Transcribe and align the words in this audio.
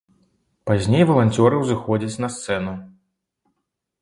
Пазней 0.69 1.03
валанцёры 1.11 1.55
ўзыходзяць 1.59 2.21
на 2.25 2.29
сцэну. 2.37 2.73